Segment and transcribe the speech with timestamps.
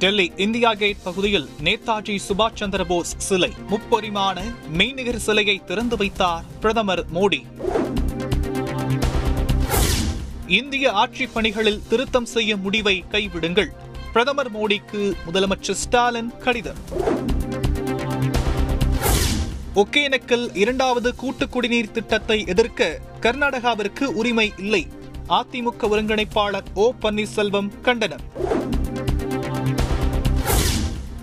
[0.00, 4.42] Delhi India gate பகுதியில் நேதாஜி சுபாஷ் சந்திர போஸ் சிலை முப்பரிமாண
[4.76, 7.40] மெய்நிகர் சிலையை திறந்து வைத்தார் பிரதமர் மோடி.
[10.46, 13.68] இந்திய ஆட்சிப் பணிகளில் திருத்தம் செய்ய முடிவை கைவிடுங்கள்.
[14.12, 16.76] பிரதமர் மோடிக்கு முதலமைச்சர் ஸ்டாலின் கடிதம்.
[19.74, 24.86] ஒகேனக்கல் இரண்டாவது கூட்டு குடிநீர் திட்டத்தை எதிர்க்க கர்நாடகாவிற்கு உரிமை இல்லை.
[25.28, 28.20] அதிமுக ஒருங்கிணைப்பாளர் ஓ பன்னீர்செல்வம் கண்டனம்.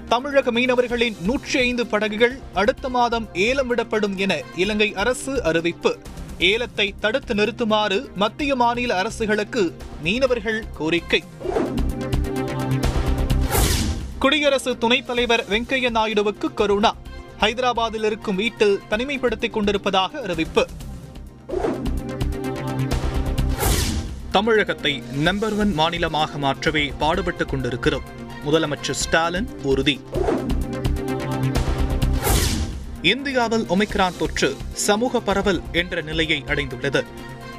[0.07, 5.97] தமிழக மீனவர்களின் நூற்றி ஐந்து படகுகள் அடுத்த மாதம் ஏலம் விடப்படும் என இலங்கை அரசு அறிவிப்பு.
[6.38, 11.23] ஏலத்தை தடுத்து நிறுத்துமாறு மத்திய மாநில அரசுகளுக்கு மீனவர்கள் கோரிக்கை.
[14.20, 16.95] குடியரசு துணைத் தலைவர் வெங்கையா நாயுடுவுக்கு கருணா.
[17.39, 20.67] ஹைதராபாத்தில் இருக்கும் வீட்டில் தனிமைப்படுத்திக் கொண்டிருப்பதாக அறிவிப்பு.
[24.31, 28.25] தமிழகத்தை நம்பர் ஒன் மாநிலமாக மாற்றவே பாடுபட்டுக் கொண்டிருக்கிறோம்.
[28.47, 30.01] முதலமைச்சர் ஸ்டாலின் உறுதி.
[33.02, 37.03] இந்தியாவில் ஒமிக்ரான் தொற்று சமூக பரவல் என்ற நிலையை அடைந்துள்ளது.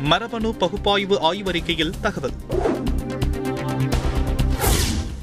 [0.00, 2.30] மரபணு பகுப்பாய்வு ஆய்வறிக்கையில் தகவல்.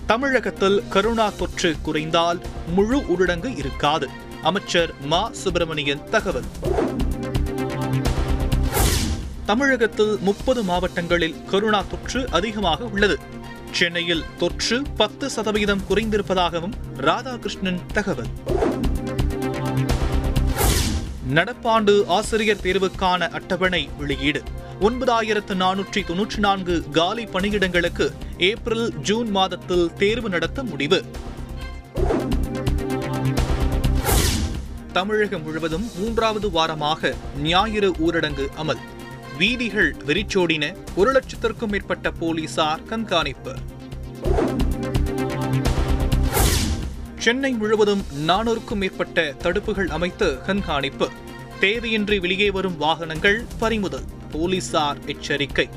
[0.05, 4.09] தமிழகத்தில் கருணா தொற்று குறைந்தால் முழு ஊரடங்கு இருக்காது.
[4.43, 5.29] அமைச்சர் மா.
[5.31, 6.43] சுப்பிரமணியன் தகவல்.
[9.45, 13.19] தமிழகத்தில் முப்பது மாவட்டங்களில் கருணா தொற்று அதிகமாக உள்ளது.
[13.77, 18.29] சென்னையில் தொற்று பத்து சதவிகிதம் குறைந்திருப்பதாகவும் ராதாகிருஷ்ணன் தகவல்.
[21.33, 24.41] நடப்பாண்டு ஆசிரியர் தேர்வுக்கான அட்டவணை வெளியீடு.
[24.79, 31.03] ஒன்பதாயிரத்து நானூற்றி தொன்னூற்றி நான்கு காலி பணியிடங்களுக்கு ஏப்ரல் ஜூன் மாதத்தில் தேர்வு நடத்த முடிவு.
[34.91, 38.83] தமிழகம் முழுவதும் மூன்றாவது வாரமாக ஞாயிறு ஊரடங்கு அமல்.
[39.37, 43.55] வீதிகள் வெறிச்சோடின ஒரு லட்சத்திற்கும் மேற்பட்ட போலீசார் கண்காணிப்பு.
[47.17, 51.09] சென்னை முழுவதும் நானூறுக்கும் மேற்பட்ட தடுப்புகள் அமைத்து கண்காணிப்பு.
[51.59, 55.69] தேவையின்றி வெளியே வரும் வாகனங்கள் பறிமுதல் போலீசார் எச்சரிக்கை.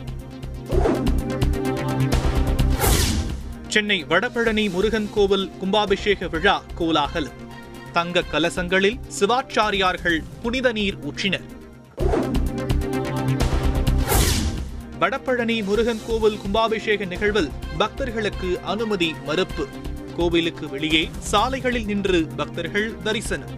[3.69, 7.47] சென்னை வடபழனி முருகன் கோவில் கும்பாபிஷேக விழா கோலாகலம்.
[7.93, 11.57] தங்க கலசங்களில் சிவாச்சாரியார்கள் புனித நீர் ஊற்றினர்.
[15.01, 19.67] வடபழனி முருகன் கோவில் கும்பாபிஷேக நிகழ்வில் பக்தர்களுக்கு அனுமதி மறுப்பு.
[20.17, 23.55] கோவிலுக்கு வெளியே சாலைகளில் நின்று பக்தர்கள் தரிசனம்.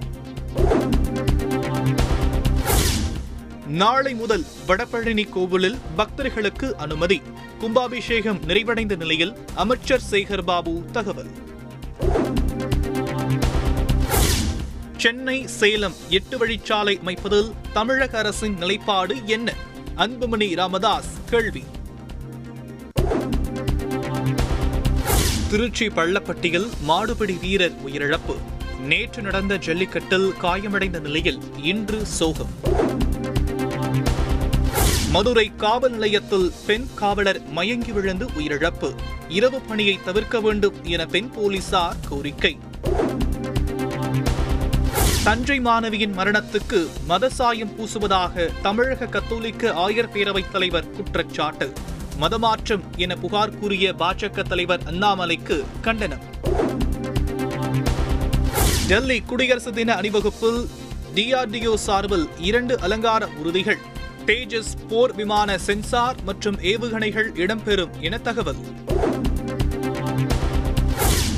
[3.67, 7.23] நாளை முதல் வடபழனி கோவிலில் பக்தர்களுக்கு அனுமதி.
[7.59, 11.31] கும்பாபிஷேகம் நிறைவடைந்த நிலையில் அமைச்சர் சேகர் பாபு தகவல்.
[14.97, 19.69] சென்னை சேலம் எட்டு வழிச்சாலை அமைப்பதில் தமிழக அரசின் நிலைப்பாடு என்ன?
[20.01, 21.65] அன்புமணி ராமதாஸ் கேள்வி.
[25.51, 28.37] திருச்சி பள்ளப்பட்டியில் மாடுபிடி வீரர் உயிரிழப்பு.
[28.81, 32.51] நேற்று நடந்த ஜல்லிக்கட்டில் காயமடைந்த நிலையில் இன்று சோகம்.
[35.11, 38.95] மதுரை காவல் நிலையத்தில் பெண் காவலர் மயங்கி விழுந்து உயிரிழப்பு.
[39.29, 42.59] இரவு பணியை தவிர்க்க வேண்டும் என பெண் போலீசார் கோரிக்கை.
[45.25, 51.73] தஞ்சை மாணவியின் மரணத்துக்கு மதசாயம் பூசுவதாக தமிழக கத்தோலிக்க ஆயர் பேரவைத் தலைவர் குற்றச்சாட்டு.
[52.21, 56.25] மதமாற்றம் என புகார் கூறிய பாஜக தலைவர் அண்ணாமலைக்கு கண்டனம்.
[58.87, 60.69] டெல்லி குடியரசு தின அணிவகுப்பில்
[61.15, 63.79] டிஆர்டிஓ சார்பில் இரண்டு அலங்கார உறுதிகள்
[64.27, 68.63] தேஜஸ் போர் விமான சென்சார் மற்றும் ஏவுகணைகள் இடம்பெறும் என தகவல்.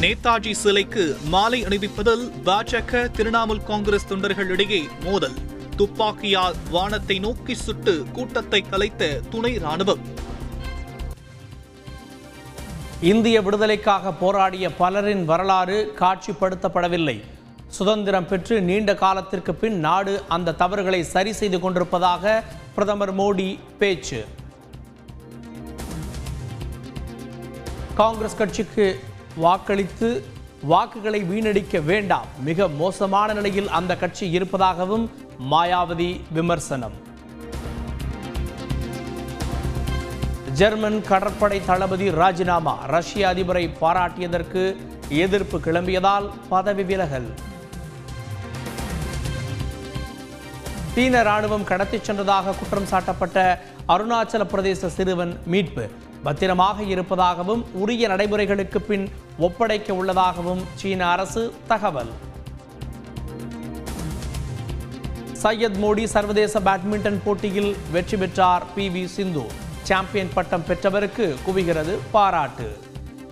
[0.02, 1.02] நேதாஜி சிலைக்கு
[1.32, 5.36] மாலை அணிவிப்பதில் பாஜக திரிணாமுல் காங்கிரஸ் தொண்டர்களிடையே மோதல்.
[5.76, 10.02] துப்பாக்கியால் வானத்தை நோக்கி சுட்டு கூட்டத்தை கலைத்த துணை ராணுவம்.
[13.00, 17.16] இந்திய விடுதலைக்காக போராடிய பலரின் வரலாறு காட்சிப்படுத்தப்படவில்லை.
[17.78, 22.42] சுதந்திரம் பெற்று நீண்ட காலத்திற்கு பின் நாடு அந்த தவறுகளை சரி செய்து கொண்டிருப்பதாக
[22.74, 24.24] பிரதமர் மோடி பேச்சு.
[27.94, 28.86] காங்கிரஸ் கட்சிக்கு
[29.36, 30.24] வாக்களித்து
[30.62, 32.26] வாக்குகளை வீணடிக்க வேண்டாம்.
[32.42, 35.10] மிக மோசமான நிலையில் அந்த கட்சி இருப்பதாகவும்
[35.50, 36.92] மாயாவதி விமர்சனம்.
[40.52, 44.76] ஜெர்மன் கடற்படை தளபதி ராஜினாமா ரஷ்ய அதிபரை பாராட்டியதற்கு
[45.08, 47.32] எதிர்ப்பு கிளம்பியதால் பதவி விலகல்.
[50.94, 53.58] சீன ராணுவம் கடத்திச் சென்றதாக குற்றம் சாட்டப்பட்ட
[53.88, 55.90] அருணாச்சல பிரதேச சிறுவன் மீட்பு.
[56.22, 62.12] பத்திரமாக இருப்பதாகவும் உரிய நடைமுறைகளுக்கு பின் ஒப்படைக்க உள்ளதாகவும் சீன அரசு தகவல்.
[65.42, 69.44] சையத் மோடி சர்வதேச பேட்மிண்டன் போட்டியில் வெற்றி பெற்றார் பி வி சிந்து.
[69.82, 72.76] சாம்பியன் பட்டம் பெற்றவருக்கு குவிகிறது பாராட்டு.